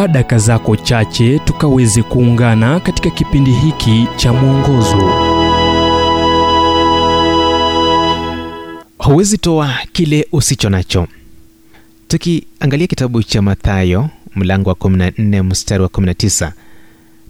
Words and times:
chukua 0.00 0.08
daka 0.12 0.38
zako 0.38 0.76
chache 0.76 1.38
tukaweze 1.38 2.02
kuungana 2.02 2.80
katika 2.80 3.10
kipindi 3.10 3.50
hiki 3.52 4.06
cha 4.16 4.32
mwongozo. 4.32 5.12
Huwezi 8.98 9.38
toa 9.38 9.74
kile 9.92 10.26
usicho 10.32 10.70
nacho. 10.70 11.06
Tukiangalia 12.08 12.86
kitabu 12.86 13.22
cha 13.22 13.42
mathayo 13.42 14.10
mlango 14.36 14.70
wa 14.70 14.76
14 14.76 15.42
mstari 15.42 15.82
wa 15.82 15.88
19 15.88 16.52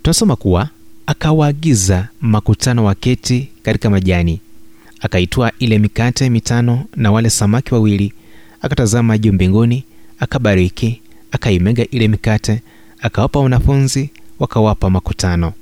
tunasoma 0.02 0.37
kuwa 0.37 0.69
akawaagiza 1.07 2.09
makutano 2.21 2.84
waketi 2.84 3.48
katika 3.62 3.91
majani 3.91 4.41
akaitwaa 5.01 5.51
ile 5.59 5.79
mikate 5.79 6.30
mitano 6.30 6.84
na 6.97 7.12
wale 7.12 7.30
samaki 7.30 7.75
wawili 7.75 8.12
akatazama 8.62 9.19
juu 9.19 9.33
mbinguni 9.33 9.84
akabariki 10.21 11.01
akaimega 11.30 11.87
ile 11.91 12.09
mikate 12.09 12.62
akawapa 13.01 13.41
wanafunzi 13.41 14.11
wakawapa 14.39 14.91
makutano. 14.91 15.53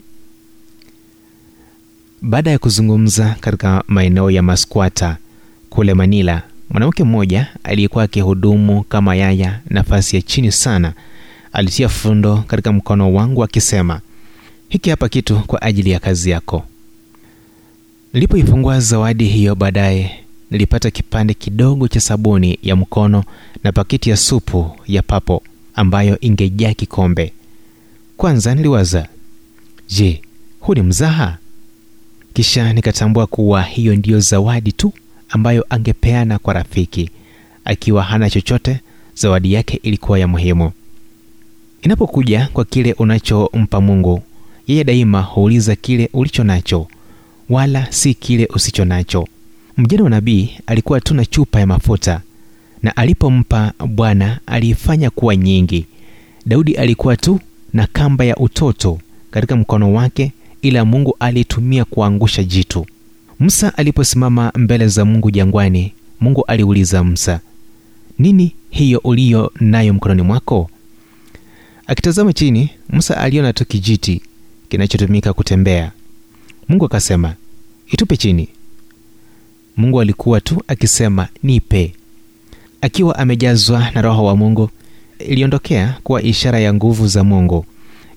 Baada 2.23 2.51
ya 2.51 2.59
kuzungumza 2.59 3.37
katika 3.41 3.85
maeneo 3.89 4.31
ya 4.31 4.43
maskwata 4.43 5.17
kule 5.71 5.95
manila 5.95 6.43
mwanamke 6.71 7.05
mmoja 7.05 7.47
aliyekuwa 7.65 8.05
akihudumu 8.05 8.83
kama 8.83 9.17
yaya 9.17 9.61
nafasi 9.71 10.17
ya 10.17 10.23
chini 10.23 10.53
sana 10.53 10.93
alitia 11.53 11.89
fundo 11.89 12.45
katika 12.47 12.73
mkono 12.73 13.15
wangu 13.15 13.45
akisema 13.45 14.01
hiki 14.69 14.91
hapa 14.91 15.09
kitu 15.09 15.41
kwa 15.47 15.63
ajili 15.63 15.91
ya 15.91 15.99
kazi 16.01 16.31
yako. 16.31 16.65
Nilipoifungua 18.13 18.81
zawadi 18.81 19.25
hiyo 19.25 19.55
baadaye 19.55 20.25
nilipata 20.51 20.91
kipande 20.91 21.35
kidogo 21.35 21.89
cha 21.89 22.01
sabuni 22.01 22.59
ya 22.63 22.77
mkono 22.77 23.25
na 23.65 23.73
pakiti 23.73 24.11
ya 24.11 24.17
supu 24.17 24.77
ya 24.87 25.03
papo 25.03 25.43
ambayo 25.79 26.21
ingejaa 26.21 26.75
kikombe. 26.75 27.33
Kwanza 28.17 28.55
niliwaza 28.55 29.09
je 29.89 30.23
huu 30.61 30.75
ni 30.75 30.83
mzaha? 30.83 31.39
Kisha 32.35 32.73
nikatambua 32.73 33.27
kuwa 33.27 33.63
hiyo 33.63 33.97
ndiyo 33.97 34.21
zawadi 34.21 34.73
tu 34.73 34.93
ambayo 35.29 35.67
angepeana 35.71 36.39
kwa 36.39 36.55
rafiki. 36.55 37.11
Akiwa 37.65 38.03
hana 38.03 38.31
chochote 38.31 38.81
zawadi 39.15 39.53
yake 39.53 39.81
ilikuwa 39.83 40.19
ya 40.19 40.29
muhimu. 40.29 40.73
Inapokuja 41.83 42.49
kwa 42.53 42.65
kile 42.65 42.93
unachompa 42.93 43.81
mungu 43.81 44.23
yeye 44.67 44.85
daima 44.85 45.21
huuliza 45.23 45.77
kile 45.77 46.11
ulicho 46.13 46.45
nacho 46.45 46.87
wala 47.49 47.93
si 47.93 48.15
kile 48.15 48.47
usicho 48.55 48.85
nacho. 48.85 49.29
Mjane 49.77 50.03
wa 50.03 50.11
nabii 50.11 50.51
alikuwa 50.67 51.01
tu 51.01 51.15
na 51.15 51.25
chupa 51.25 51.61
ya 51.61 51.67
mafuta 51.67 52.21
na 52.83 52.97
alipompa 52.97 53.73
bwana 53.89 54.41
aliifanya 54.47 55.11
kuwa 55.11 55.37
nyingi. 55.37 55.87
Daudi 56.47 56.75
alikuwa 56.75 57.17
tu 57.17 57.41
na 57.73 57.87
kamba 57.87 58.25
ya 58.25 58.37
utoto 58.37 58.99
katika 59.31 59.57
mkono 59.57 59.93
wake 59.95 60.33
ila 60.63 60.85
mungu 60.85 61.17
aliitumia 61.21 61.85
kuangusha 61.85 62.45
jitu. 62.45 62.87
Musa 63.41 63.77
aliposimama 63.79 64.53
mbele 64.57 64.89
za 64.89 65.05
mungu 65.05 65.31
jangwani 65.31 65.93
mungu 66.21 66.45
aliuliza 66.45 67.05
musa 67.05 67.41
nini 68.19 68.53
hiyo 68.71 69.01
uliyo 69.05 69.53
nayo 69.61 69.95
mkononi 69.95 70.23
mwako? 70.23 70.71
Akitazama 71.87 72.33
chini 72.33 72.71
musa 72.91 73.17
aliona 73.19 73.53
tu 73.53 73.65
kijiti 73.65 74.23
kinachotumika 74.69 75.33
kutembea. 75.33 75.93
Mungu 76.69 76.85
akasema 76.85 77.35
itupe 77.93 78.17
chini. 78.17 78.49
Mungu 79.77 80.01
alikuwa 80.01 80.41
tu 80.41 80.63
akisema 80.69 81.29
nipe 81.43 81.95
akiwa 82.81 83.19
amejazwa 83.19 83.91
na 83.95 84.03
roho 84.03 84.25
wa 84.25 84.37
mungu 84.37 84.71
iliondokea 85.19 85.99
kuwa 86.03 86.23
ishara 86.23 86.61
ya 86.61 86.75
nguvu 86.75 87.07
za 87.09 87.25
mungu. 87.25 87.65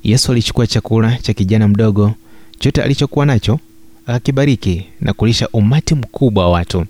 Yesu 0.04 0.32
alichukua 0.32 0.68
chakula 0.68 1.18
cha 1.18 1.34
kijana 1.34 1.68
mdogo 1.68 2.14
chote 2.60 2.82
alichokuwa 2.84 3.26
nacho 3.26 3.60
akakibariki 4.06 4.86
na 5.02 5.14
kulisha 5.14 5.48
umati 5.54 5.96
mkubwa 5.96 6.44
wa 6.46 6.52
watu. 6.52 6.86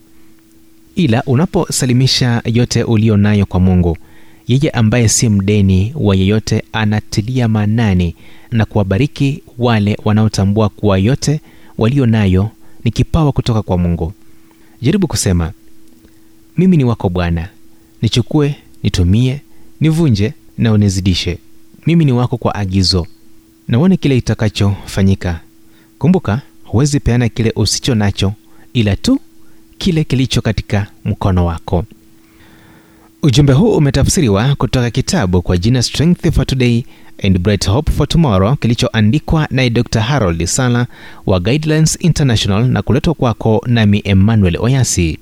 Ila 0.96 1.24
unaposalimisha 1.26 2.42
yote 2.46 2.84
ulio 2.84 3.18
nayo 3.18 3.46
kwa 3.46 3.60
mungu 3.60 3.98
yeye 4.48 4.70
ambaye 4.70 5.08
si 5.08 5.30
mdeni 5.30 5.94
wa 5.96 6.16
yeyote 6.16 6.64
anatilia 6.74 7.48
maanani 7.48 8.16
na 8.52 8.66
kuwabariki 8.66 9.44
wale 9.58 9.98
wanaotambua 10.06 10.70
kuwa 10.70 10.98
yote 10.98 11.42
walio 11.78 12.06
nayo 12.06 12.50
ni 12.84 12.92
kipawa 12.92 13.32
kutoka 13.32 13.62
kwa 13.62 13.78
mungu. 13.78 14.14
Jaribu 14.82 15.08
kusema 15.08 15.52
mimi 16.58 16.78
ni 16.78 16.84
wako 16.84 17.10
bwana 17.10 17.50
nichukue 18.02 18.56
nitumie 18.84 19.42
nivunje 19.82 20.34
na 20.58 20.72
unizidishe. 20.72 21.38
Mimi 21.86 22.06
ni 22.06 22.12
wako 22.12 22.38
kwa 22.38 22.56
agizo. 22.56 23.08
Naone 23.68 23.98
kile 23.98 24.18
itakachofanyika. 24.18 25.40
Kumbuka 26.00 26.42
huwezi 26.64 27.00
peana 27.00 27.30
kile 27.30 27.54
usicho 27.56 27.96
nacho 27.96 28.34
ila 28.74 28.96
tu 28.96 29.20
kile 29.78 30.04
kilicho 30.04 30.42
katika 30.42 30.88
mkono 31.06 31.46
wako. 31.46 31.86
Ujumbe 33.24 33.54
huu 33.54 33.76
umetafsiriwa 33.78 34.56
kutoka 34.56 34.90
kitabu 34.92 35.42
kwa 35.42 35.58
jina 35.58 35.82
strength 35.84 36.32
for 36.34 36.46
today 36.46 36.84
and 37.24 37.40
bright 37.40 37.68
hope 37.70 37.92
for 37.92 38.08
tomorrow 38.08 38.56
kilichoandikwa 38.56 39.48
naye 39.52 39.70
dr 39.70 40.00
harold 40.02 40.46
sala 40.46 40.88
wa 41.26 41.40
guidelines 41.40 41.98
international 42.02 42.66
na 42.68 42.82
kuletwa 42.82 43.14
kwako 43.14 43.64
nami 43.68 44.02
emmanuel 44.04 44.58
oyasi 44.60 45.18